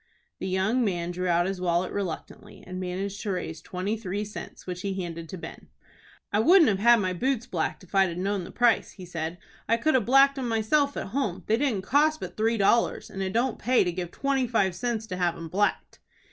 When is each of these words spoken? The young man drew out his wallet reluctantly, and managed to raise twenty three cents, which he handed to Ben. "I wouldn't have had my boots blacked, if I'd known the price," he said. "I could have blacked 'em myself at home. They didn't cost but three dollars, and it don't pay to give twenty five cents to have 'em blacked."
The 0.39 0.47
young 0.47 0.83
man 0.83 1.11
drew 1.11 1.27
out 1.27 1.45
his 1.45 1.61
wallet 1.61 1.91
reluctantly, 1.91 2.63
and 2.65 2.79
managed 2.79 3.21
to 3.21 3.29
raise 3.33 3.61
twenty 3.61 3.95
three 3.95 4.25
cents, 4.25 4.65
which 4.65 4.81
he 4.81 4.99
handed 4.99 5.29
to 5.29 5.37
Ben. 5.37 5.67
"I 6.33 6.39
wouldn't 6.39 6.69
have 6.69 6.79
had 6.79 6.95
my 6.99 7.13
boots 7.13 7.45
blacked, 7.45 7.83
if 7.83 7.93
I'd 7.93 8.17
known 8.17 8.43
the 8.43 8.49
price," 8.49 8.93
he 8.93 9.05
said. 9.05 9.37
"I 9.69 9.77
could 9.77 9.93
have 9.93 10.07
blacked 10.07 10.39
'em 10.39 10.47
myself 10.47 10.97
at 10.97 11.09
home. 11.09 11.43
They 11.45 11.57
didn't 11.57 11.83
cost 11.83 12.19
but 12.19 12.35
three 12.35 12.57
dollars, 12.57 13.11
and 13.11 13.21
it 13.21 13.33
don't 13.33 13.59
pay 13.59 13.83
to 13.83 13.91
give 13.91 14.09
twenty 14.09 14.47
five 14.47 14.73
cents 14.73 15.05
to 15.05 15.17
have 15.17 15.35
'em 15.37 15.49
blacked." 15.49 15.99